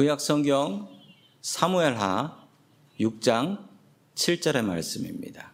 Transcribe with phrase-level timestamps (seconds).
[0.00, 0.88] 구약 성경
[1.42, 2.34] 사무엘하
[3.00, 3.58] 6장
[4.14, 5.52] 7절의 말씀입니다.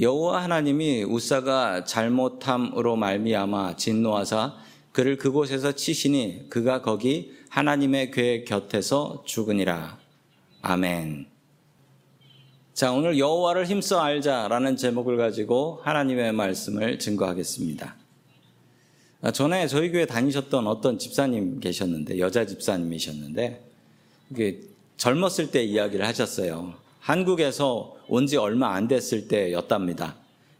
[0.00, 4.54] 여호와 하나님이 우사가 잘못함으로 말미암아 진노하사
[4.92, 9.98] 그를 그곳에서 치시니 그가 거기 하나님의 궤 곁에서 죽으니라.
[10.62, 11.26] 아멘.
[12.72, 17.96] 자, 오늘 여호와를 힘써 알자라는 제목을 가지고 하나님의 말씀을 증거하겠습니다.
[19.26, 23.60] 아, 전에 저희 교회 다니셨던 어떤 집사님 계셨는데 여자 집사님이셨는데
[24.30, 24.60] 이게
[24.98, 26.74] 젊었을 때 이야기를 하셨어요.
[27.00, 30.14] 한국에서 온 지 얼마 안 됐을 때였답니다.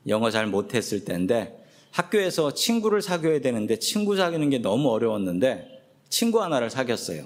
[0.08, 5.68] 영어 잘 못했을 때인데 학교에서 친구를 사귀어야 되는데 친구 사귀는 게 너무 어려웠는데
[6.08, 7.24] 친구 하나를 사귀었어요.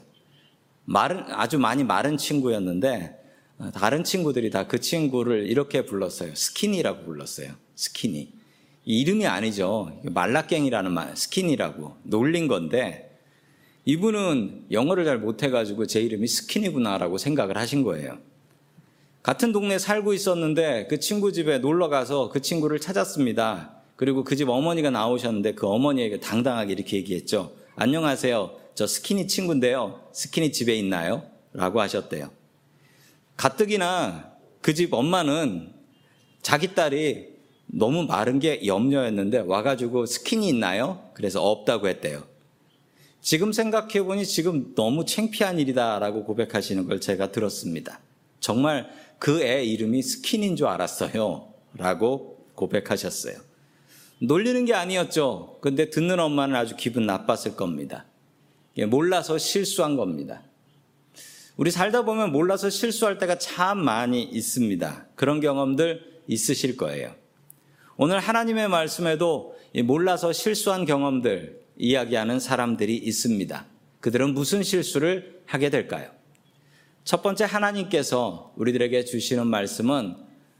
[0.84, 3.18] 마른 아주 많이 마른 친구였는데
[3.60, 6.34] 어, 다른 친구들이 다 그 친구를 이렇게 불렀어요.
[6.34, 7.52] 스키니라고 불렀어요.
[7.76, 8.39] 스키니.
[8.84, 9.92] 이름이 아니죠.
[10.02, 13.18] 말라깽이라는 말, 스키니라고 놀린 건데
[13.84, 18.18] 이분은 영어를 잘 못해가지고 제 이름이 스키니구나라고 생각을 하신 거예요.
[19.22, 23.72] 같은 동네에 살고 있었는데 그 친구 집에 놀러 가서 그 친구를 찾았습니다.
[23.96, 27.52] 그리고 그 집 어머니가 나오셨는데 그 어머니에게 당당하게 이렇게 얘기했죠.
[27.76, 28.50] 안녕하세요.
[28.74, 30.00] 저 스키니 친구인데요.
[30.12, 31.22] 스키니 집에 있나요?
[31.52, 32.30] 라고 하셨대요.
[33.36, 34.30] 가뜩이나
[34.62, 35.72] 그 집 엄마는
[36.42, 37.29] 자기 딸이
[37.72, 41.10] 너무 마른 게 염려였는데 와가지고 스키니 있나요?
[41.14, 42.24] 그래서 없다고 했대요.
[43.22, 48.00] 지금 생각해보니 지금 너무 창피한 일이다라고 고백하시는 걸 제가 들었습니다.
[48.40, 51.52] 정말 그 애 이름이 스킨인 줄 알았어요.
[51.76, 53.38] 라고 고백하셨어요.
[54.18, 55.58] 놀리는 게 아니었죠.
[55.60, 58.06] 근데 듣는 엄마는 아주 기분 나빴을 겁니다.
[58.88, 60.42] 몰라서 실수한 겁니다.
[61.56, 65.06] 우리 살다 보면 몰라서 실수할 때가 참 많이 있습니다.
[65.14, 67.14] 그런 경험들 있으실 거예요.
[68.02, 73.66] 오늘 하나님의 말씀에도 몰라서 실수한 경험들 이야기하는 사람들이 있습니다.
[74.00, 76.10] 그들은 무슨 실수를 하게 될까요?
[77.04, 80.16] 첫 번째 하나님께서 우리들에게 주시는 말씀은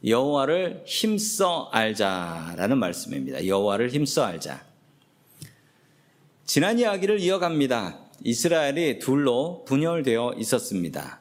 [0.07, 3.47] 여호와를 힘써 알자라는 말씀입니다.
[3.47, 4.63] 여호와를 힘써 알자.
[6.45, 8.01] 지난 이야기를 이어갑니다.
[8.23, 11.21] 이스라엘이 둘로 분열되어 있었습니다.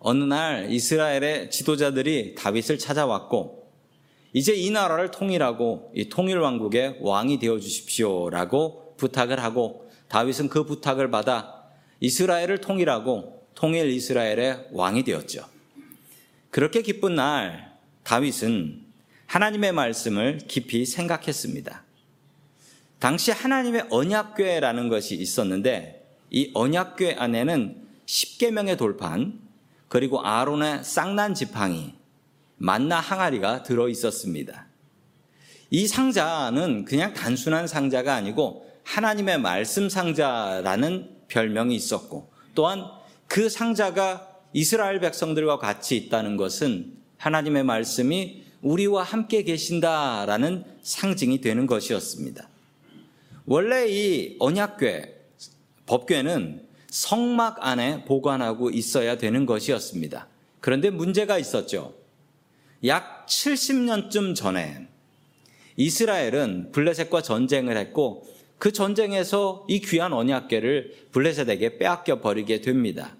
[0.00, 3.61] 어느 날 이스라엘의 지도자들이 다윗을 찾아왔고
[4.32, 11.10] 이제 이 나라를 통일하고 이 통일 왕국의 왕이 되어 주십시오라고 부탁을 하고 다윗은 그 부탁을
[11.10, 11.64] 받아
[12.00, 15.44] 이스라엘을 통일하고 통일 이스라엘의 왕이 되었죠.
[16.50, 17.72] 그렇게 기쁜 날
[18.04, 18.82] 다윗은
[19.26, 21.84] 하나님의 말씀을 깊이 생각했습니다.
[22.98, 29.40] 당시 하나님의 언약궤라는 것이 있었는데 이 언약궤 안에는 10계명의 돌판
[29.88, 31.94] 그리고 아론의 쌍난 지팡이
[32.62, 34.66] 만나 항아리가 들어 있었습니다.
[35.70, 42.84] 이 상자는 그냥 단순한 상자가 아니고 하나님의 말씀 상자라는 별명이 있었고 또한
[43.26, 52.48] 그 상자가 이스라엘 백성들과 같이 있다는 것은 하나님의 말씀이 우리와 함께 계신다라는 상징이 되는 것이었습니다.
[53.44, 55.16] 원래 이 언약궤,
[55.86, 60.28] 법궤는 성막 안에 보관하고 있어야 되는 것이었습니다.
[60.60, 62.01] 그런데 문제가 있었죠.
[62.84, 64.88] 약 70년쯤 전에
[65.76, 68.26] 이스라엘은 블레셋과 전쟁을 했고
[68.58, 73.16] 그 전쟁에서 이 귀한 언약궤를 블레셋에게 빼앗겨 버리게 됩니다.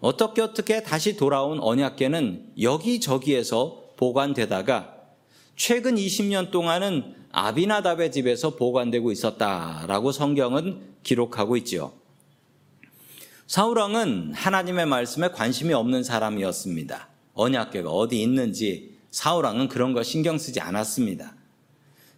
[0.00, 4.94] 어떻게 어떻게 다시 돌아온 언약계는 여기저기에서 보관되다가
[5.56, 11.92] 최근 20년 동안은 아비나답의 집에서 보관되고 있었다라고 성경은 기록하고 있지요.
[13.46, 17.08] 사울왕은 하나님의 말씀에 관심이 없는 사람이었습니다.
[17.34, 21.32] 언약계가 어디 있는지 사울왕은 그런 거 신경 쓰지 않았습니다.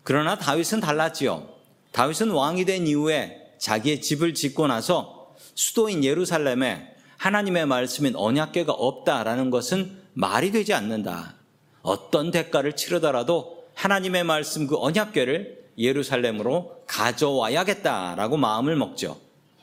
[0.03, 1.49] 그러나 다윗은 달랐지요.
[1.93, 9.97] 다윗은 왕이 된 이후에 자기의 집을 짓고 나서 수도인 예루살렘에 하나님의 말씀인 언약계가 없다라는 것은
[10.15, 11.37] 말이 되지 않는다.
[11.83, 19.21] 어떤 대가를 치르더라도 하나님의 말씀 그 언약궤를 예루살렘으로 가져와야겠다라고 마음을 먹죠.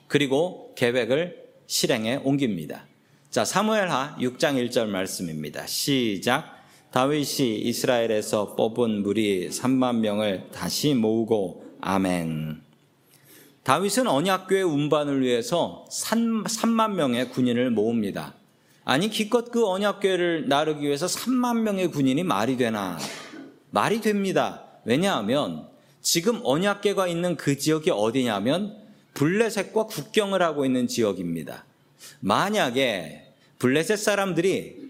[0.08, 2.86] 그리고 계획을 실행에 옮깁니다.
[3.30, 5.68] 자, 사무엘하 6장 1절 말씀입니다.
[5.68, 6.55] 시작.
[6.96, 12.62] 다윗이 이스라엘에서 뽑은 무리 3만 명을 다시 모으고 아멘.
[13.64, 18.34] 다윗은 언약궤 운반을 위해서 3만 명의 군인을 모읍니다.
[18.86, 22.98] 아니 기껏 그 언약궤를 나르기 위해서 3만 명의 군인이 말이 되나?
[23.72, 24.64] 말이 됩니다.
[24.86, 25.68] 왜냐하면
[26.02, 28.74] 지금 언약궤가 있는 그 지역이 어디냐면
[29.16, 31.66] 블레셋과 국경을 하고 있는 지역입니다.
[32.22, 34.85] 만약에 블레셋 사람들이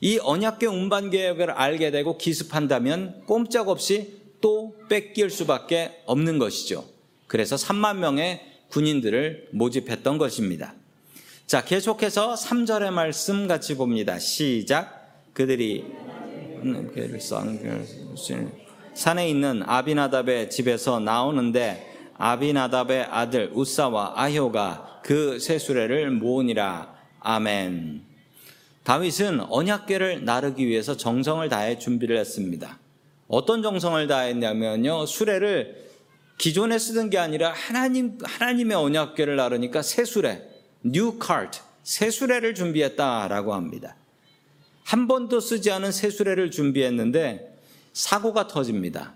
[0.00, 6.84] 이 언약궤 운반 계획을 알게 되고 기습한다면 꼼짝없이 또 뺏길 수밖에 없는 것이죠.
[7.26, 10.74] 그래서 3만 명의 군인들을 모집했던 것입니다.
[11.46, 14.18] 자, 계속해서 3절의 말씀 같이 봅니다.
[14.18, 15.32] 시작.
[15.32, 15.84] 그들이
[18.94, 21.86] 산에 있는 아비나답의 집에서 나오는데
[22.16, 26.94] 아비나답의 아들 우사와 아효가 그 세수레를 모으니라.
[27.20, 28.07] 아멘.
[28.88, 32.78] 다윗은 언약궤를 나르기 위해서 정성을 다해 준비를 했습니다.
[33.28, 35.04] 어떤 정성을 다했냐면요.
[35.04, 35.90] 수레를
[36.38, 40.42] 기존에 쓰던 게 아니라 하나님 하나님의 언약궤를 나르니까 새 수레,
[40.80, 43.94] new cart, 새 수레를 준비했다라고 합니다.
[44.84, 47.58] 한 번도 쓰지 않은 새 수레를 준비했는데
[47.92, 49.12] 사고가 터집니다.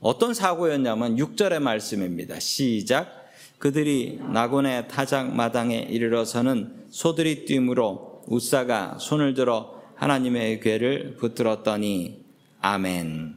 [0.00, 2.40] 어떤 사고였냐면 6절의 말씀입니다.
[2.40, 3.28] 시작.
[3.58, 12.24] 그들이 나곤의 타작 마당에 이르러서는 소들이 뛰므로 우사가 손을 들어 하나님의 궤를 붙들었더니
[12.60, 13.36] 아멘.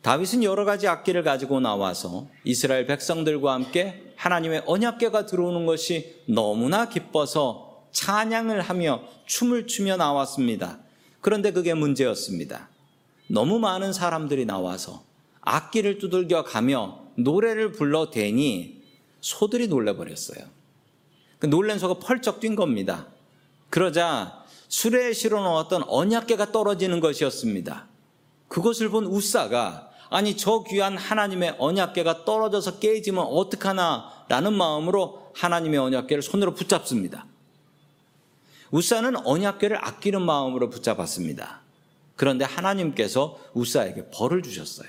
[0.00, 7.84] 다윗은 여러 가지 악기를 가지고 나와서 이스라엘 백성들과 함께 하나님의 언약궤가 들어오는 것이 너무나 기뻐서
[7.92, 10.78] 찬양을 하며 춤을 추며 나왔습니다.
[11.20, 12.70] 그런데 그게 문제였습니다.
[13.26, 15.04] 너무 많은 사람들이 나와서
[15.42, 18.82] 악기를 두들겨 가며 노래를 불러 대니
[19.20, 20.46] 소들이 놀래버렸어요.
[21.38, 23.06] 그 놀란 소가 펄쩍 뛴 겁니다.
[23.70, 27.86] 그러자 수레에 실어 놓았던 언약궤가 떨어지는 것이었습니다.
[28.48, 36.22] 그것을 본 우사가 아니 저 귀한 하나님의 언약궤가 떨어져서 깨지면 어떡하나 라는 마음으로 하나님의 언약궤를
[36.22, 37.26] 손으로 붙잡습니다.
[38.72, 41.60] 우사는 언약궤를 아끼는 마음으로 붙잡았습니다.
[42.16, 44.88] 그런데 하나님께서 우사에게 벌을 주셨어요.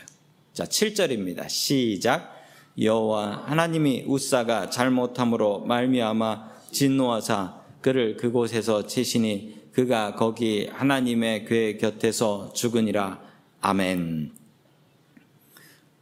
[0.53, 1.47] 자, 7절입니다.
[1.49, 2.35] 시작.
[2.79, 13.19] 여호와 하나님이 우사가 잘못함으로 말미암아 진노하사 그를 그곳에서 치시니 그가 거기 하나님의 궤 곁에서 죽으니라.
[13.61, 14.31] 아멘.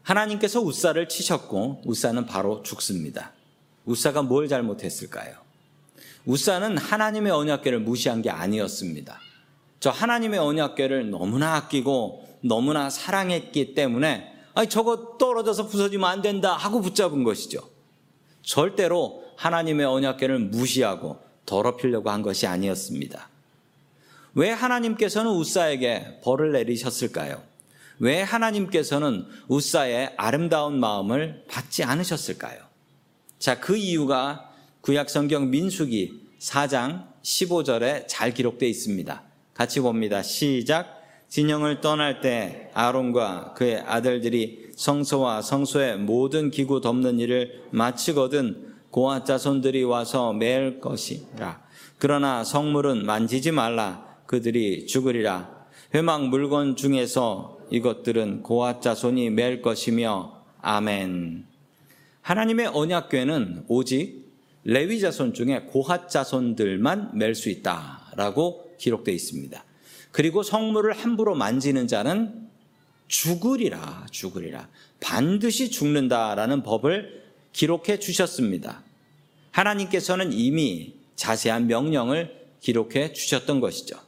[0.02, 3.32] 하나님께서 우사를 치셨고 우사는 바로 죽습니다.
[3.86, 5.36] 우사가 뭘 잘못했을까요?
[6.26, 9.20] 우사는 하나님의 언약궤를 무시한 게 아니었습니다.
[9.80, 16.82] 저 하나님의 언약궤를 너무나 아끼고 너무나 사랑했기 때문에 아니 저거 떨어져서 부서지면 안 된다 하고
[16.82, 17.62] 붙잡은 것이죠.
[18.42, 23.28] 절대로 하나님의 언약궤를 무시하고 더럽히려고 한 것이 아니었습니다.
[24.36, 27.42] 왜 하나님께서는 우사에게 벌을 내리셨을까요?
[27.98, 32.60] 왜 하나님께서는 우사의 아름다운 마음을 받지 않으셨을까요?
[33.40, 34.52] 자, 그 이유가
[34.82, 39.24] 구약 성경 민수기 4장 15절에 잘 기록되어 있습니다.
[39.54, 40.22] 같이 봅니다.
[40.22, 41.00] 시작.
[41.28, 49.84] 진영을 떠날 때 아론과 그의 아들들이 성소와 성소의 모든 기구 덮는 일을 마치거든 고아 자손들이
[49.84, 51.62] 와서 매일 것이라.
[51.98, 54.18] 그러나 성물은 만지지 말라.
[54.26, 55.66] 그들이 죽으리라.
[55.94, 61.46] 회막 물건 중에서 이것들은 고아 자손이 맬 것이며 아멘.
[62.22, 64.30] 하나님의 언약궤는 오직
[64.64, 69.64] 레위 자손 중에 고핫 자손들만 맬 수 있다라고 기록되어 있습니다.
[70.12, 72.50] 그리고 성물을 함부로 만지는 자는
[73.08, 74.68] 죽으리라, 죽으리라.
[75.00, 77.24] 반드시 죽는다라는 법을
[77.54, 78.84] 기록해 주셨습니다.
[79.52, 84.00] 하나님께서는 이미 자세한 명령을 기록해 주셨던 것이죠.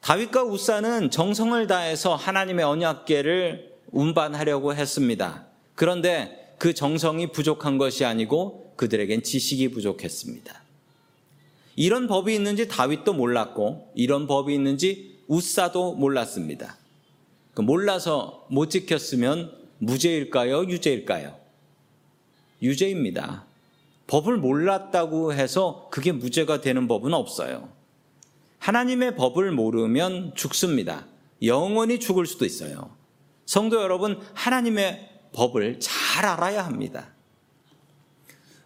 [0.00, 5.46] 다윗과 우사는 정성을 다해서 하나님의 언약궤를 운반하려고 했습니다.
[5.74, 10.62] 그런데 그 정성이 부족한 것이 아니고 그들에겐 지식이 부족했습니다.
[11.76, 16.76] 이런 법이 있는지 다윗도 몰랐고 이런 법이 있는지 우사도 몰랐습니다.
[17.54, 20.66] 그 몰라서 못 지켰으면 무죄일까요?
[20.66, 21.38] 유죄일까요?
[22.62, 23.44] 유죄입니다.
[24.06, 27.70] 법을 몰랐다고 해서 그게 무죄가 되는 법은 없어요.
[28.58, 31.06] 하나님의 법을 모르면 죽습니다.
[31.42, 32.90] 영원히 죽을 수도 있어요.
[33.46, 37.14] 성도 여러분, 하나님의 법을 잘 알아야 합니다.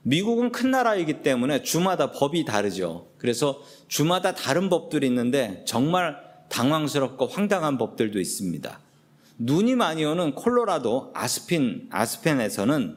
[0.02, 3.08] 미국은 큰 나라이기 때문에 주마다 법이 다르죠.
[3.18, 6.16] 그래서 주마다 다른 법들이 있는데 정말
[6.48, 8.80] 당황스럽고 황당한 법들도 있습니다.
[9.38, 12.96] 눈이 많이 오는 콜로라도 아스핀, 아스펜에서는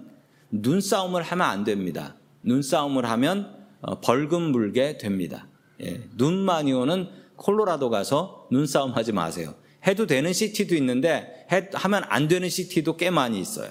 [0.52, 2.16] 눈싸움을 하면 안 됩니다.
[2.44, 5.48] 눈싸움을 하면 어, 벌금 물게 됩니다.
[5.82, 9.56] 예, 눈 많이 오는 콜로라도 가서 눈싸움 하지 마세요.
[9.86, 13.70] 해도 되는 시티도 있는데 해, 하면 안 되는 시티도 꽤 많이 있어요.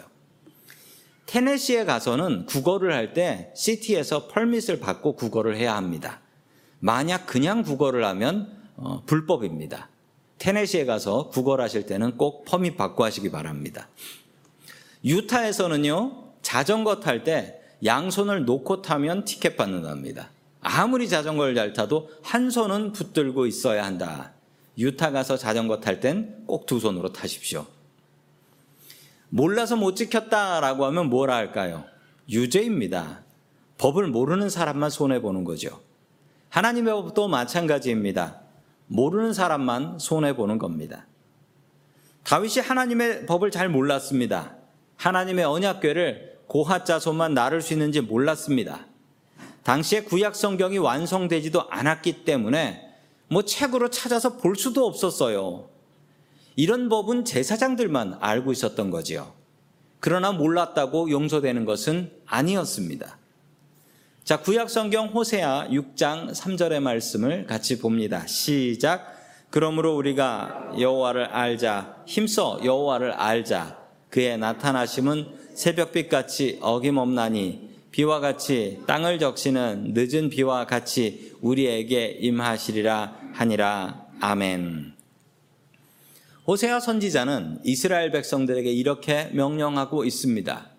[1.26, 6.20] 테네시에 가서는 국어를 할 때 시티에서 펄밋을 받고 국어를 해야 합니다.
[6.78, 9.88] 만약 그냥 국어를 하면 어, 불법입니다.
[10.38, 13.88] 테네시에 가서 국어를 하실 때는 꼭 퍼밋 받고 하시기 바랍니다.
[15.04, 20.30] 유타에서는요, 자전거 탈 때 양손을 놓고 타면 티켓 받는답니다.
[20.60, 24.32] 아무리 자전거를 잘 타도 한 손은 붙들고 있어야 한다.
[24.78, 27.66] 유타 가서 자전거 탈 땐 꼭 두 손으로 타십시오.
[29.28, 31.84] 몰라서 못 지켰다라고 하면 뭐라 할까요?
[32.28, 33.22] 유죄입니다.
[33.78, 35.80] 법을 모르는 사람만 손해보는 거죠.
[36.48, 38.40] 하나님의 법도 마찬가지입니다.
[38.86, 41.06] 모르는 사람만 손해보는 겁니다.
[42.24, 44.56] 다윗이 하나님의 법을 잘 몰랐습니다.
[44.96, 48.86] 하나님의 언약궤를 고핫자손만 나를 수 있는지 몰랐습니다.
[49.62, 52.94] 당시에 구약 성경이 완성되지도 않았기 때문에
[53.28, 55.68] 뭐 책으로 찾아서 볼 수도 없었어요.
[56.54, 59.34] 이런 법은 제사장들만 알고 있었던 거지요.
[60.00, 63.18] 그러나 몰랐다고 용서되는 것은 아니었습니다.
[64.26, 68.26] 자, 구약 성경 호세아 6장 3절의 말씀을 같이 봅니다.
[68.26, 69.16] 시작.
[69.50, 73.78] 그러므로 우리가 여호와를 알자 힘써 여호와를 알자
[74.10, 84.08] 그의 나타나심은 새벽빛 같이 어김없나니 비와 같이 땅을 적시는 늦은 비와 같이 우리에게 임하시리라 하니라
[84.20, 84.92] 아멘.
[86.48, 90.75] 호세아 선지자는 이스라엘 백성들에게 이렇게 명령하고 있습니다.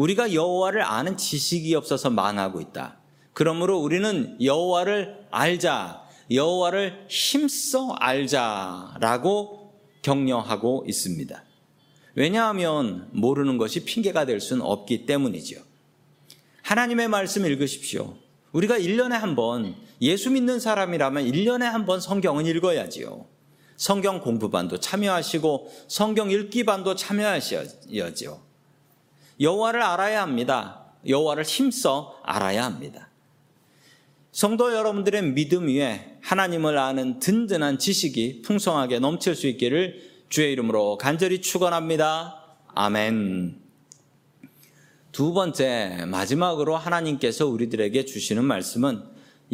[0.00, 2.98] 우리가 여호와를 아는 지식이 없어서 망하고 있다.
[3.34, 11.44] 그러므로 우리는 여호와를 알자, 여호와를 힘써 알자라고 격려하고 있습니다.
[12.14, 15.60] 왜냐하면 모르는 것이 핑계가 될 수는 없기 때문이죠.
[16.62, 18.16] 하나님의 말씀 읽으십시오.
[18.52, 23.26] 우리가 1년에 한 번 예수 믿는 사람이라면 1년에 한 번 성경은 읽어야지요.
[23.76, 28.49] 성경 공부반도 참여하시고 성경 읽기반도 참여하셔야지요.
[29.40, 30.84] 여호와를 알아야 합니다.
[31.06, 33.08] 여호와를 힘써 알아야 합니다.
[34.32, 41.40] 성도 여러분들의 믿음 위에 하나님을 아는 든든한 지식이 풍성하게 넘칠 수 있기를 주의 이름으로 간절히
[41.40, 42.36] 축원합니다.
[42.74, 43.58] 아멘.
[45.10, 49.02] 두 번째 마지막으로 하나님께서 우리들에게 주시는 말씀은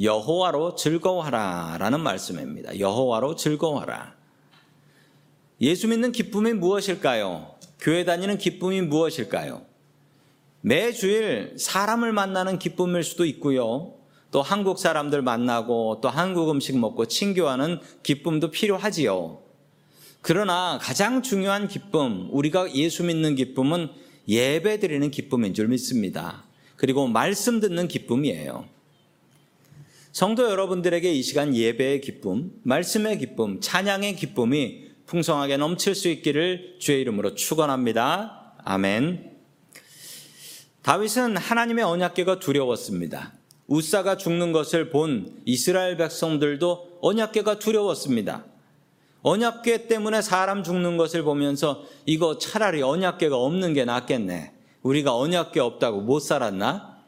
[0.02, 2.78] 여호와로 즐거워하라라는 말씀입니다.
[2.78, 4.14] 여호와로 즐거워하라.
[5.62, 7.56] 예수 믿는 기쁨이 무엇일까요?
[7.80, 9.75] 교회 다니는 기쁨이 무엇일까요?
[10.66, 13.94] 매주일 사람을 만나는 기쁨일 수도 있고요.
[14.32, 19.42] 또 한국 사람들 만나고 또 한국 음식 먹고 친교하는 기쁨도 필요하지요.
[20.22, 23.90] 그러나 가장 중요한 기쁨, 우리가 예수 믿는 기쁨은
[24.26, 26.42] 예배 드리는 기쁨인 줄 믿습니다.
[26.74, 28.64] 그리고 말씀 듣는 기쁨이에요.
[30.10, 37.02] 성도 여러분들에게 이 시간 예배의 기쁨, 말씀의 기쁨, 찬양의 기쁨이 풍성하게 넘칠 수 있기를 주의
[37.02, 38.56] 이름으로 축원합니다.
[38.64, 39.35] 아멘.
[40.86, 43.32] 다윗은 하나님의 언약궤가 두려웠습니다.
[43.66, 48.44] 우사가 죽는 것을 본 이스라엘 백성들도 언약궤가 두려웠습니다.
[49.22, 54.52] 언약궤 때문에 사람 죽는 것을 보면서 이거 차라리 언약궤가 없는 게 낫겠네.
[54.82, 56.98] 우리가 언약궤 없다고 못 살았나?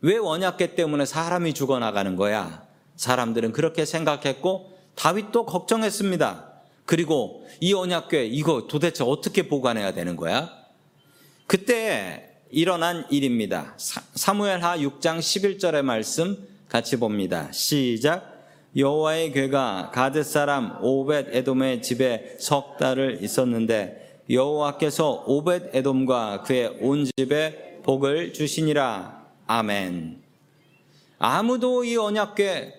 [0.00, 2.66] 왜 언약궤 때문에 사람이 죽어 나가는 거야?
[2.96, 6.54] 사람들은 그렇게 생각했고 다윗도 걱정했습니다.
[6.86, 10.50] 그리고 이 언약궤 이거 도대체 어떻게 보관해야 되는 거야?
[11.46, 13.74] 그때 일어난 일입니다.
[13.76, 16.36] 사무엘하 6장 11절의 말씀
[16.68, 17.52] 같이 봅니다.
[17.52, 18.38] 시작.
[18.74, 27.06] 여호와의 괴가 가드 사람 오벳 에돔의 집에 석 달을 있었는데 여호와께서 오벳 에돔과 그의 온
[27.16, 29.26] 집에 복을 주시니라.
[29.46, 30.22] 아멘.
[31.18, 32.72] 아무도 이 언약궤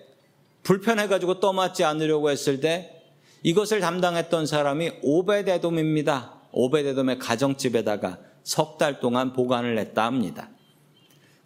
[0.64, 3.02] 불편해 가지고 떠맡지 않으려고 했을 때
[3.42, 6.34] 이것을 담당했던 사람이 오벳 에돔입니다.
[6.52, 10.48] 오벳 에돔의 가정집에다가 석 달 동안 보관을 했다 합니다.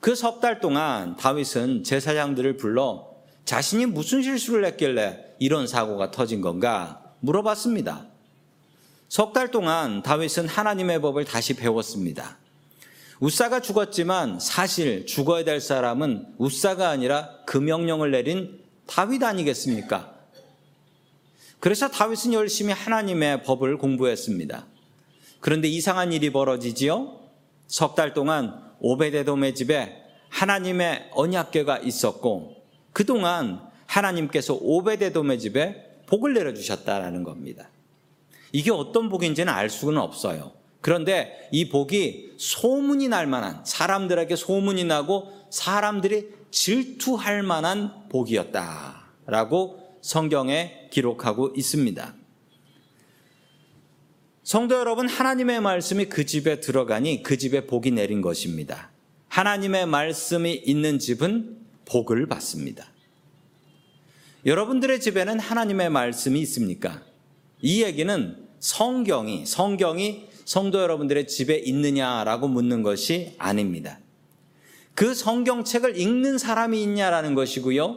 [0.01, 3.09] 그 석 달 동안 다윗은 제사장들을 불러
[3.45, 8.07] 자신이 무슨 실수를 했길래 이런 사고가 터진 건가 물어봤습니다.
[9.09, 12.39] 석 달 동안 다윗은 하나님의 법을 다시 배웠습니다.
[13.21, 20.13] 우사가 죽었지만 사실 죽어야 될 사람은 우사가 아니라 그 명령을 내린 다윗 아니겠습니까?
[21.61, 24.67] 그래서 다윗은 열심히 하나님의 법을 공부했습니다.
[25.45, 27.21] 그런데 이상한 일이 벌어지지요.
[27.67, 29.95] 석 달 동안 오베데돔의 집에
[30.31, 32.57] 하나님의 언약궤가 있었고
[32.95, 37.69] 그동안 하나님께서 오베데돔의 집에 복을 내려주셨다라는 겁니다.
[38.53, 40.53] 이게 어떤 복인지는 알 수는 없어요.
[40.81, 51.53] 그런데 이 복이 소문이 날 만한 사람들에게 소문이 나고 사람들이 질투할 만한 복이었다라고 성경에 기록하고
[51.55, 52.15] 있습니다.
[54.45, 58.91] 성도 여러분, 하나님의 말씀이 그 집에 들어가니 그 집에 복이 내린 것입니다.
[59.29, 62.87] 하나님의 말씀이 있는 집은 복을 받습니다.
[64.45, 67.03] 여러분들의 집에는 하나님의 말씀이 있습니까?
[67.63, 73.99] 이 얘기는 성경이, 성경이 성도 여러분들의 집에 있느냐라고 묻는 것이 아닙니다.
[74.95, 77.97] 그 성경책을 읽는 사람이 있냐라는 것이고요.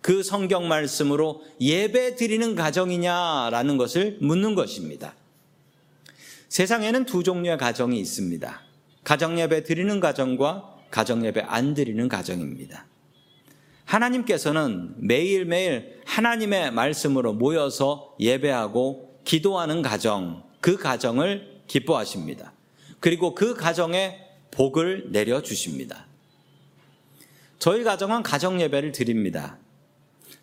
[0.00, 5.16] 그 성경 말씀으로 예배 드리는 가정이냐라는 것을 묻는 것입니다.
[6.48, 8.62] 세상에는 두 종류의 가정이 있습니다.
[9.04, 12.86] 가정 예배 드리는 가정과 가정 예배 안 드리는 가정입니다.
[13.84, 22.52] 하나님께서는 매일매일 하나님의 말씀으로 모여서 예배하고 기도하는 가정, 그 가정을 기뻐하십니다.
[23.00, 24.18] 그리고 그 가정에
[24.50, 26.06] 복을 내려 주십니다.
[27.58, 29.58] 저희 가정은 가정 예배를 드립니다.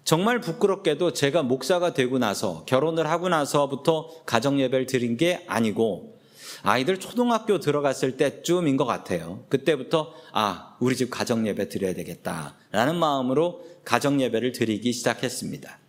[0.06, 6.16] 정말 부끄럽게도 제가 목사가 되고 나서 결혼을 하고 나서부터 가정 예배를 드린 게 아니고
[6.62, 9.44] 아이들 초등학교 들어갔을 때쯤인 것 같아요.
[9.50, 15.80] 그때부터 아 우리 집 가정 예배 드려야 되겠다라는 마음으로 가정 예배를 드리기 시작했습니다.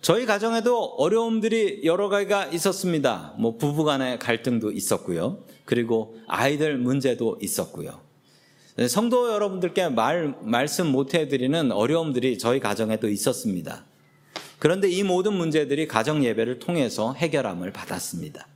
[0.00, 3.34] 저희 가정에도 어려움들이 여러 가지가 있었습니다.
[3.38, 5.38] 뭐 부부간의 갈등도 있었고요.
[5.64, 8.07] 그리고 아이들 문제도 있었고요.
[8.86, 13.84] 성도 여러분들께 말, 말씀 못 해드리는 어려움들이 저희 가정에도 있었습니다.
[14.60, 18.46] 그런데 이 모든 문제들이 가정 예배를 통해서 해결함을 받았습니다.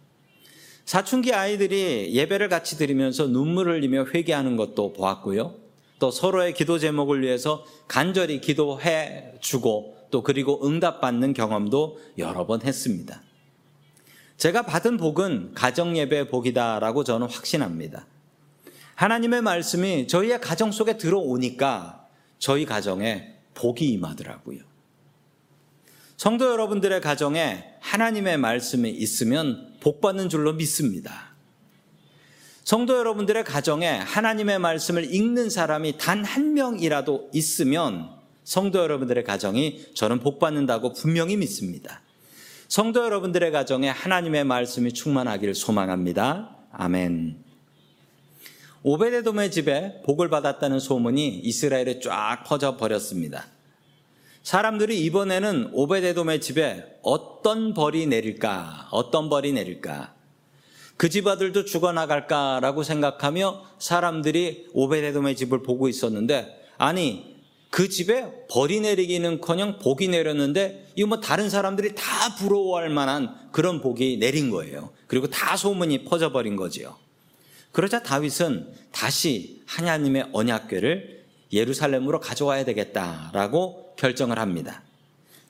[0.84, 5.56] 사춘기 아이들이 예배를 같이 드리면서 눈물을 흘리며 회개하는 것도 보았고요.
[5.98, 13.22] 또 서로의 기도 제목을 위해서 간절히 기도해 주고 또 그리고 응답받는 경험도 여러 번 했습니다.
[14.36, 18.06] 제가 받은 복은 가정 예배 복이다라고 저는 확신합니다.
[18.94, 22.06] 하나님의 말씀이 저희의 가정 속에 들어오니까
[22.38, 24.60] 저희 가정에 복이 임하더라고요.
[26.16, 31.32] 성도 여러분들의 가정에 하나님의 말씀이 있으면 복 받는 줄로 믿습니다.
[32.64, 38.10] 성도 여러분들의 가정에 하나님의 말씀을 읽는 사람이 단 한 명이라도 있으면
[38.44, 42.02] 성도 여러분들의 가정이 저는 복 받는다고 분명히 믿습니다.
[42.68, 46.56] 성도 여러분들의 가정에 하나님의 말씀이 충만하기를 소망합니다.
[46.72, 47.51] 아멘.
[48.84, 53.46] 오베데돔의 집에 복을 받았다는 소문이 이스라엘에 쫙 퍼져 버렸습니다.
[54.42, 58.88] 사람들이 이번에는 오베데돔의 집에 어떤 벌이 내릴까?
[58.90, 60.14] 어떤 벌이 내릴까?
[60.96, 67.36] 그 집 아들도 죽어나갈까라고 생각하며 사람들이 오베데돔의 집을 보고 있었는데 아니
[67.70, 73.80] 그 집에 벌이 내리기는 커녕 복이 내렸는데 이거 뭐 다른 사람들이 다 부러워할 만한 그런
[73.80, 74.90] 복이 내린 거예요.
[75.06, 76.96] 그리고 다 소문이 퍼져버린 거지요.
[77.72, 84.82] 그러자 다윗은 다시 하나님의 언약궤를 예루살렘으로 가져와야 되겠다라고 결정을 합니다.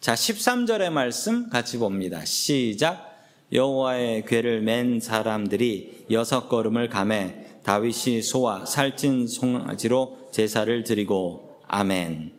[0.00, 2.24] 자, 13절의 말씀 같이 봅니다.
[2.24, 3.12] 시작.
[3.52, 12.32] 여호와의 궤를 맨 사람들이 여섯 걸음을 감해 다윗이 소와 살찐 송아지로 제사를 드리고 아멘.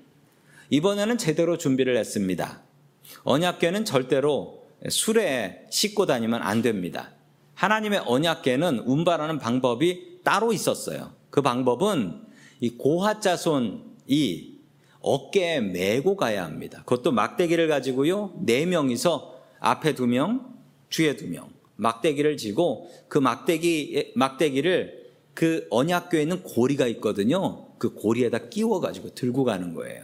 [0.70, 2.62] 이번에는 제대로 준비를 했습니다.
[3.24, 7.12] 언약궤는 절대로 술에 씻고 다니면 안 됩니다.
[7.56, 11.12] 하나님의 언약궤는 운반하는 방법이 따로 있었어요.
[11.30, 12.22] 그 방법은
[12.60, 14.54] 이 고하자손이
[15.02, 16.84] 어깨에 메고 가야 합니다.
[16.86, 18.34] 그것도 막대기를 가지고요.
[18.46, 20.54] 네 명이서 앞에 두 명,
[20.90, 21.50] 뒤에 두 명.
[21.76, 27.66] 막대기를 지고 그 막대기 막대기를 그 언약궤에 있는 고리가 있거든요.
[27.78, 30.04] 그 고리에다 끼워 가지고 들고 가는 거예요.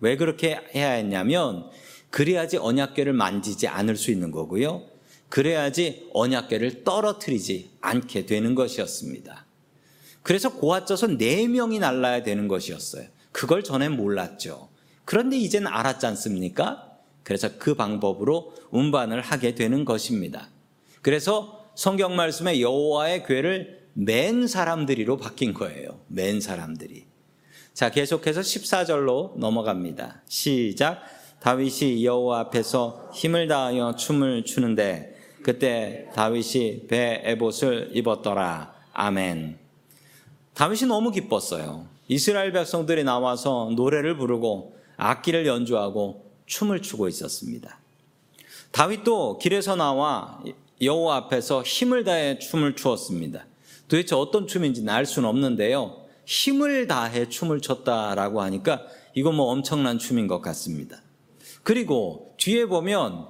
[0.00, 1.68] 왜 그렇게 해야 했냐면
[2.10, 4.82] 그래야지 언약궤를 만지지 않을 수 있는 거고요.
[5.30, 9.46] 그래야지 언약궤를 떨어뜨리지 않게 되는 것이었습니다.
[10.22, 13.06] 그래서 고아져서 네 명이 날라야 되는 것이었어요.
[13.32, 14.68] 그걸 전엔 몰랐죠.
[15.06, 16.90] 그런데 이젠 알았지 않습니까?
[17.22, 20.50] 그래서 그 방법으로 운반을 하게 되는 것입니다.
[21.00, 26.00] 그래서 성경 말씀에 여호와의 궤를 맨 사람들이로 바뀐 거예요.
[26.08, 27.06] 맨 사람들이.
[27.72, 30.22] 자, 계속해서 14절로 넘어갑니다.
[30.28, 31.02] 시작.
[31.40, 35.09] 다윗이 여호와 앞에서 힘을 다하여 춤을 추는데
[35.42, 38.74] 그때 다윗이 배 에봇을 입었더라.
[38.92, 39.58] 아멘.
[40.54, 41.86] 다윗이 너무 기뻤어요.
[42.08, 47.78] 이스라엘 백성들이 나와서 노래를 부르고 악기를 연주하고 춤을 추고 있었습니다.
[48.72, 50.42] 다윗도 길에서 나와
[50.82, 53.46] 여호와 앞에서 힘을 다해 춤을 추었습니다.
[53.88, 56.04] 도대체 어떤 춤인지는 알 수는 없는데요.
[56.26, 58.82] 힘을 다해 춤을 췄다라고 하니까
[59.14, 61.02] 이거 뭐 엄청난 춤인 것 같습니다.
[61.62, 63.26] 그리고 뒤에 보면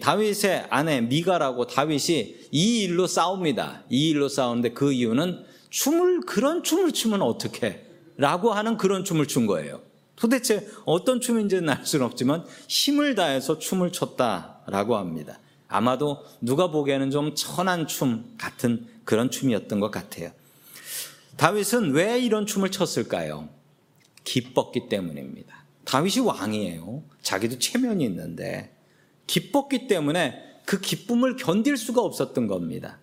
[0.00, 3.84] 다윗의 아내 미가라고 다윗이 이 일로 싸웁니다.
[3.90, 7.84] 이 일로 싸우는데 그 이유는 춤을 그런 춤을 추면 어떻게?
[8.16, 9.82] 라고 하는 그런 춤을 춘 거예요.
[10.16, 15.38] 도대체 어떤 춤인지는 알 수는 없지만 힘을 다해서 춤을 췄다라고 합니다.
[15.68, 20.30] 아마도 누가 보기에는 좀 천한 춤 같은 그런 춤이었던 것 같아요.
[21.36, 23.50] 다윗은 왜 이런 춤을 췄을까요?
[24.24, 25.64] 기뻤기 때문입니다.
[25.84, 27.02] 다윗이 왕이에요.
[27.22, 28.75] 자기도 체면이 있는데
[29.26, 32.98] 기뻤기 때문에 그 기쁨을 견딜 수가 없었던 겁니다.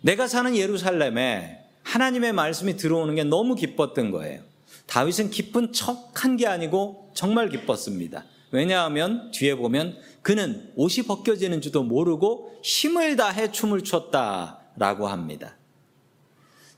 [0.00, 4.42] 내가 사는 예루살렘에 하나님의 말씀이 들어오는 게 너무 기뻤던 거예요.
[4.86, 8.24] 다윗은 기쁜 척 한 게 아니고 정말 기뻤습니다.
[8.50, 15.56] 왜냐하면 뒤에 보면 그는 옷이 벗겨지는지도 모르고 힘을 다해 춤을 췄다라고 합니다.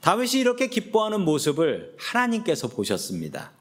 [0.00, 3.52] 다윗이 이렇게 기뻐하는 모습을 하나님께서 보셨습니다.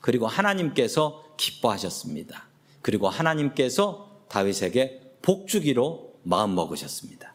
[0.00, 2.46] 그리고 하나님께서 기뻐하셨습니다.
[2.84, 7.32] 그리고 하나님께서 다윗에게 복주기로 마음 먹으셨습니다.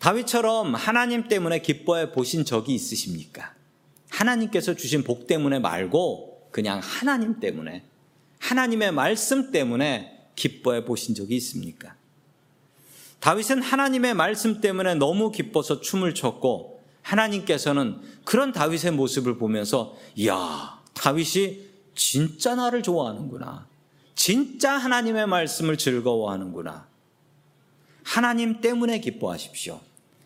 [0.00, 3.54] 다윗처럼 하나님 때문에 기뻐해 보신 적이 있으십니까?
[4.10, 7.84] 하나님께서 주신 복 때문에 말고 그냥 하나님 때문에
[8.40, 11.94] 하나님의 말씀 때문에 기뻐해 보신 적이 있습니까?
[13.20, 21.71] 다윗은 하나님의 말씀 때문에 너무 기뻐서 춤을 췄고 하나님께서는 그런 다윗의 모습을 보면서 이야 다윗이
[21.94, 23.66] 진짜 나를 좋아하는구나.
[24.14, 26.86] 진짜 하나님의 말씀을 즐거워하는구나.
[28.04, 29.80] 하나님 때문에 기뻐하십시오.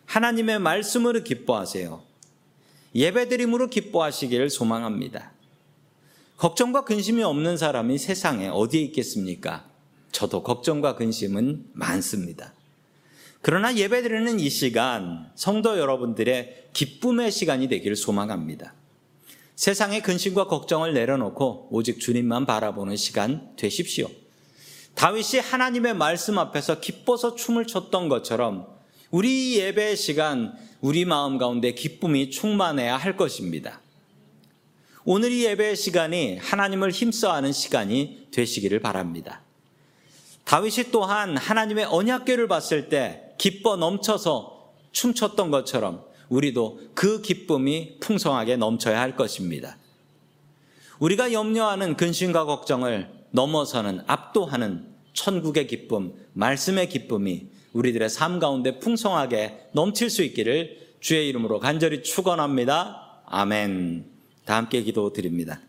[0.05, 2.01] 하나님의 말씀으로 기뻐하세요.
[2.95, 5.31] 예배드림으로 기뻐하시기를 소망합니다.
[6.37, 9.65] 걱정과 근심이 없는 사람이 세상에 어디에 있겠습니까?
[10.11, 12.53] 저도 걱정과 근심은 많습니다.
[13.41, 18.73] 그러나 예배드리는 이 시간 성도 여러분들의 기쁨의 시간이 되기를 소망합니다.
[19.57, 24.07] 세상의 근심과 걱정을 내려놓고 오직 주님만 바라보는 시간 되십시오.
[24.93, 28.67] 다윗이 하나님의 말씀 앞에서 기뻐서 춤을 췄던 것처럼
[29.09, 33.81] 우리 예배 시간 우리 마음 가운데 기쁨이 충만해야 할 것입니다.
[35.05, 39.41] 오늘 이 예배 시간이 하나님을 힘써하는 시간이 되시기를 바랍니다.
[40.43, 48.99] 다윗이 또한 하나님의 언약궤를 봤을 때 기뻐 넘쳐서 춤췄던 것처럼 우리도 그 기쁨이 풍성하게 넘쳐야
[48.99, 49.77] 할 것입니다.
[50.99, 60.09] 우리가 염려하는 근심과 걱정을 넘어서는 압도하는 천국의 기쁨, 말씀의 기쁨이 우리들의 삶 가운데 풍성하게 넘칠
[60.09, 63.21] 수 있기를 주의 이름으로 간절히 축원합니다.
[63.25, 64.05] 아멘.
[64.45, 65.59] 다 함께 기도 드립니다.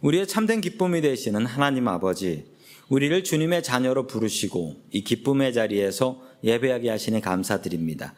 [0.00, 2.44] 우리의 참된 기쁨이 되시는 하나님 아버지,
[2.88, 8.14] 우리를 주님의 자녀로 부르시고 이 기쁨의 자리에서 예배하게 하시니 감사드립니다.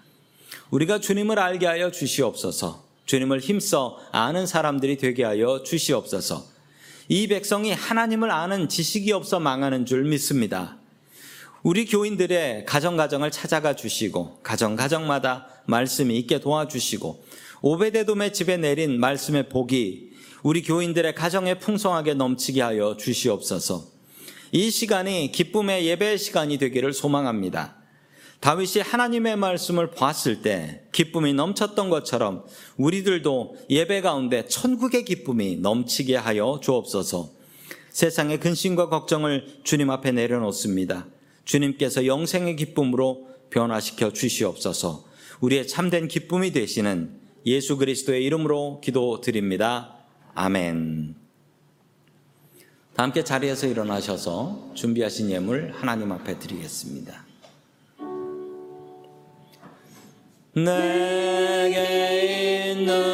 [0.71, 2.85] 우리가 주님을 알게 하여 주시옵소서.
[3.07, 6.45] 주님을 힘써 아는 사람들이 되게 하여 주시옵소서.
[7.09, 10.79] 이 백성이 하나님을 아는 지식이 없어 망하는 줄 믿습니다.
[11.63, 17.25] 우리 교인들의 가정가정을 찾아가 주시고 가정가정마다 말씀이 있게 도와주시고
[17.63, 23.87] 오베데돔의 집에 내린 말씀의 복이 우리 교인들의 가정에 풍성하게 넘치게 하여 주시옵소서.
[24.53, 27.77] 이 시간이 기쁨의 예배 시간이 되기를 소망합니다.
[28.41, 32.45] 다윗이 하나님의 말씀을 봤을 때 기쁨이 넘쳤던 것처럼
[32.77, 37.31] 우리들도 예배 가운데 천국의 기쁨이 넘치게 하여 주옵소서.
[37.91, 41.07] 세상의 근심과 걱정을 주님 앞에 내려놓습니다.
[41.45, 45.05] 주님께서 영생의 기쁨으로 변화시켜 주시옵소서.
[45.41, 49.97] 우리의 참된 기쁨이 되시는 예수 그리스도의 이름으로 기도드립니다.
[50.35, 51.15] 아멘.
[52.95, 57.25] 다 함께 자리에서 일어나셔서 준비하신 예물 하나님 앞에 드리겠습니다.
[60.57, 61.81] 내게
[62.71, 63.14] 있는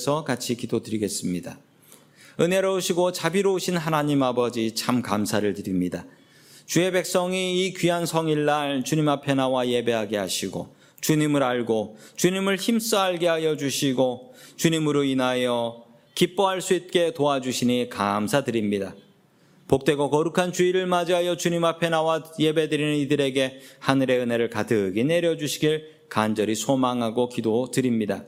[0.00, 1.58] 위해서 같이 기도드리겠습니다
[2.40, 6.06] 은혜로우시고 자비로우신 하나님 아버지 참 감사를 드립니다
[6.64, 13.26] 주의 백성이 이 귀한 성일날 주님 앞에 나와 예배하게 하시고 주님을 알고 주님을 힘써 알게
[13.26, 15.84] 하여 주시고 주님으로 인하여
[16.14, 18.94] 기뻐할 수 있게 도와주시니 감사드립니다.
[19.68, 27.30] 복되고 거룩한 주일을 맞이하여 주님 앞에 나와 예배드리는 이들에게 하늘의 은혜를 가득히 내려주시길 간절히 소망하고
[27.30, 28.24] 기도드립니다.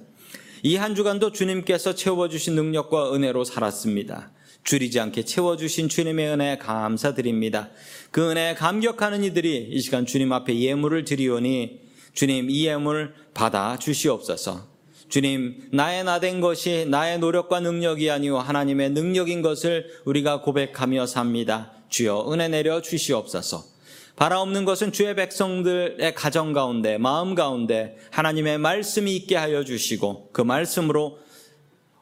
[0.64, 4.30] 이 한 주간도 주님께서 채워주신 능력과 은혜로 살았습니다.
[4.62, 7.70] 줄이지 않게 채워주신 주님의 은혜 감사드립니다.
[8.12, 11.80] 그 은혜에 감격하는 이들이 이 시간 주님 앞에 예물을 드리오니
[12.14, 14.68] 주님 이 예물 받아 주시옵소서.
[15.08, 21.72] 주님 나의 나된 것이 나의 노력과 능력이 아니오 하나님의 능력인 것을 우리가 고백하며 삽니다.
[21.88, 23.71] 주여 은혜 내려 주시옵소서.
[24.16, 30.42] 바라 없는 것은 주의 백성들의 가정 가운데 마음 가운데 하나님의 말씀이 있게 하여 주시고 그
[30.42, 31.18] 말씀으로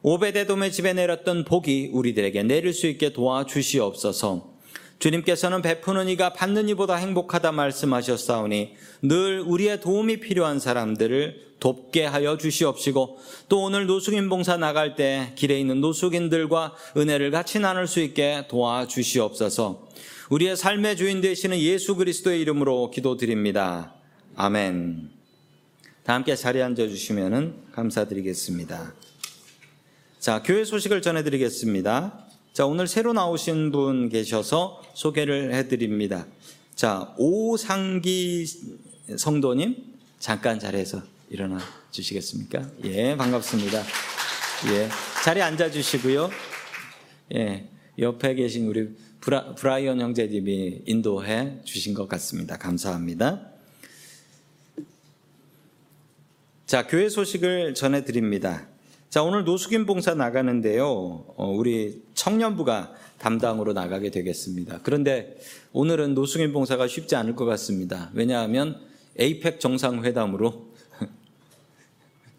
[0.03, 4.51] 오베데돔의 집에 내렸던 복이 우리들에게 내릴 수 있게 도와주시옵소서.
[5.01, 13.19] 주님께서는 베푸는 이가 받는 이보다 행복하다 말씀하셨사오니 늘 우리의 도움이 필요한 사람들을 돕게 하여 주시옵시고
[13.49, 18.87] 또 오늘 노숙인 봉사 나갈 때 길에 있는 노숙인들과 은혜를 같이 나눌 수 있게 도와
[18.87, 19.87] 주시옵소서.
[20.31, 23.93] 우리의 삶의 주인 되시는 예수 그리스도의 이름으로 기도드립니다.
[24.37, 25.09] 아멘.
[26.03, 28.93] 다 함께 자리에 앉아 주시면은 감사드리겠습니다.
[30.21, 32.27] 자, 교회 소식을 전해 드리겠습니다.
[32.53, 36.25] 자, 오늘 새로 나오신 분 계셔서 소개를 해드립니다.
[36.75, 38.45] 자, 오상기
[39.17, 39.75] 성도님,
[40.17, 41.59] 잠깐 자리에서 일어나
[41.91, 42.69] 주시겠습니까?
[42.85, 43.83] 예, 반갑습니다.
[44.71, 44.87] 예,
[45.25, 46.29] 자리에 앉아 주시고요.
[47.35, 47.67] 예,
[47.99, 52.57] 옆에 계신 우리 브라, 브라이언 형제님이 인도해 주신 것 같습니다.
[52.57, 53.51] 감사합니다.
[56.65, 58.67] 자, 교회 소식을 전해 드립니다.
[59.11, 60.87] 자, 오늘 노숙인 봉사 나가는데요.
[60.87, 64.79] 어, 우리 청년부가 담당으로 나가게 되겠습니다.
[64.81, 65.37] 그런데
[65.71, 68.09] 오늘은 노숙인 봉사가 쉽지 않을 것 같습니다.
[68.13, 68.79] 왜냐하면
[69.19, 70.70] 에이펙 정상회담으로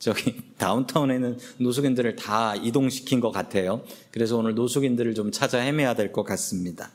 [0.02, 3.84] 저기 다운타운에는 노숙인들을 다 이동시킨 것 같아요.
[4.10, 6.90] 그래서 오늘 노숙인들을 좀 찾아 헤매야 될 것 같습니다.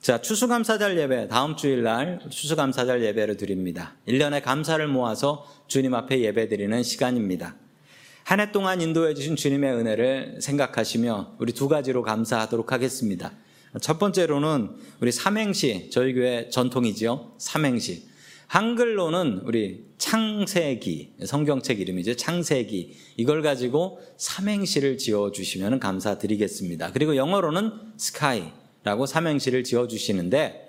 [0.00, 3.94] 자, 추수감사절 예배 다음 주일 날 추수감사절 예배를 드립니다.
[4.08, 7.54] 1년의 감사를 모아서 주님 앞에 예배 드리는 시간입니다.
[8.24, 13.30] 한 해 동안 인도해 주신 주님의 은혜를 생각하시며 우리 두 가지로 감사하도록 하겠습니다.
[13.80, 17.34] 첫 번째로는 우리 삼행시, 저희 교회 전통이지요.
[17.38, 18.15] 삼행시.
[18.46, 22.14] 한글로는 우리 창세기, 성경책 이름이죠.
[22.14, 22.96] 창세기.
[23.16, 26.92] 이걸 가지고 삼행시를 지어 주시면 감사드리겠습니다.
[26.92, 30.66] 그리고 영어로는 스카이라고 삼행시를 지어 주시는데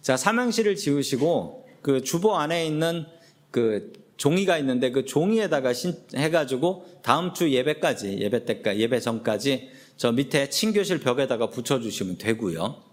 [0.00, 3.04] 자, 삼행시를 지으시고 그 주보 안에 있는
[3.50, 10.12] 그 종이가 있는데 그 종이에다가 신, 해가지고 다음 주 예배까지 예배 때까 예배 전까지 저
[10.12, 12.87] 밑에 친교실 벽에다가 붙여주시면 되고요.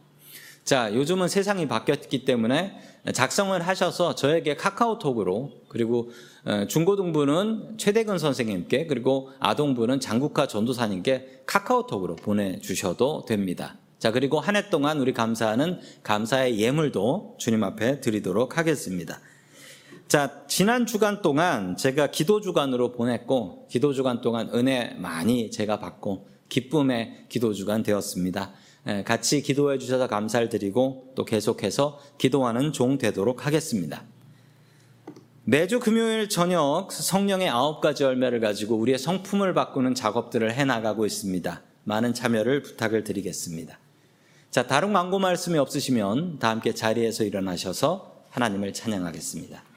[0.65, 2.75] 자 요즘은 세상이 바뀌었기 때문에
[3.13, 6.09] 작성을 하셔서 저에게 카카오톡으로 그리고
[6.43, 13.77] 어, 중고등부는 최대근 선생님께 그리고 아동부는 장국화 전도사님께 카카오톡으로 보내주셔도 됩니다.
[13.99, 19.19] 자 그리고 한 해 동안 우리 감사하는 감사의 예물도 주님 앞에 드리도록 하겠습니다.
[20.07, 26.27] 자, 지난 주간 동안 제가 기도 주간으로 보냈고, 기도 주간 동안 은혜 많이 제가 받고,
[26.47, 28.53] 기쁨의 기도 주간 되었습니다.
[29.05, 34.03] 같이 기도해 주셔서 감사를 드리고, 또 계속해서 기도하는 종 되도록 하겠습니다.
[35.43, 41.61] 매주 금요일 저녁 성령의 아홉 가지 열매를 가지고 우리의 성품을 바꾸는 작업들을 해 나가고 있습니다.
[41.83, 43.77] 많은 참여를 부탁을 드리겠습니다.
[44.49, 49.74] 자, 다른 광고 말씀이 없으시면 다 함께 자리에서 일어나셔서 하나님을 찬양하겠습니다.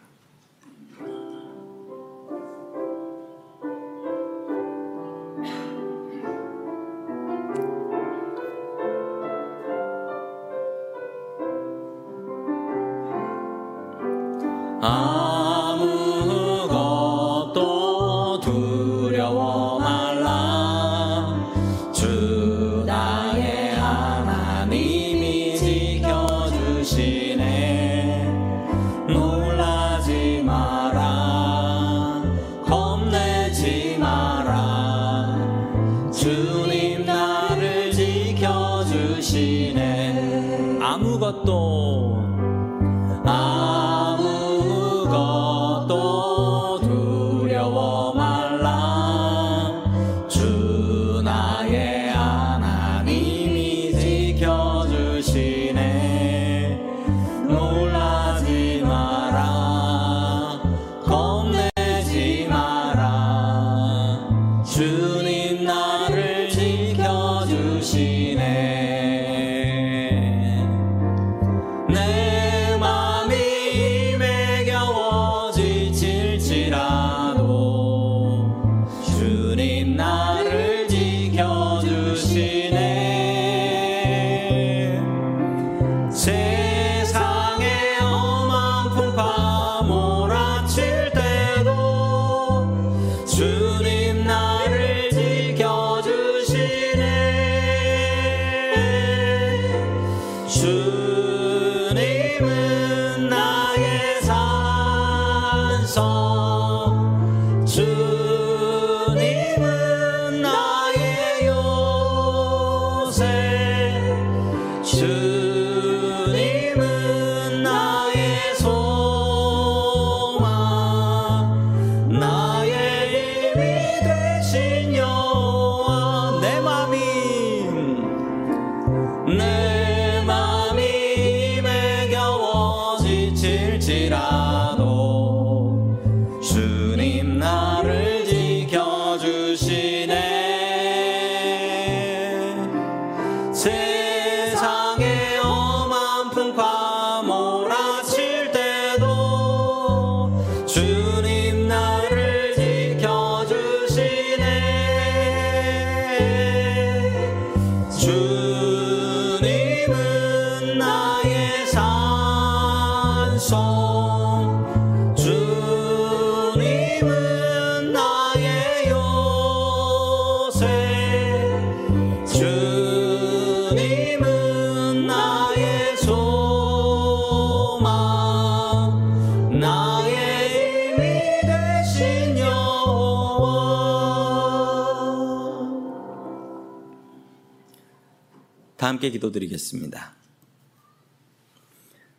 [188.78, 190.14] 다 함께 기도드리겠습니다.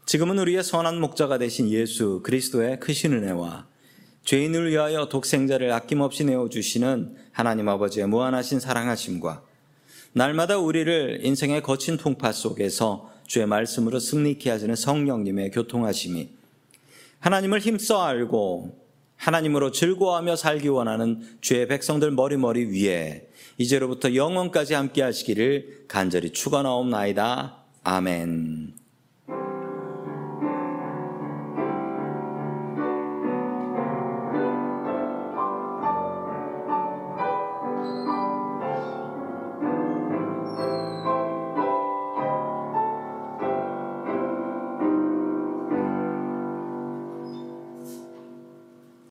[0.05, 3.65] 지금은 우리의 선한 목자가 되신 예수 그리스도의 크신 은혜와
[4.25, 9.41] 죄인을 위하여 독생자를 아낌없이 내어주시는 하나님 아버지의 무한하신 사랑하심과
[10.11, 16.29] 날마다 우리를 인생의 거친 풍파 속에서 주의 말씀으로 승리케 하시는 성령님의 교통하심이
[17.19, 18.77] 하나님을 힘써 알고
[19.15, 23.28] 하나님으로 즐거워하며 살기 원하는 주의 백성들 머리머리 위에
[23.59, 27.57] 이제로부터 영원까지 함께 하시기를 간절히 축원하옵나이다.
[27.83, 28.78] 아멘.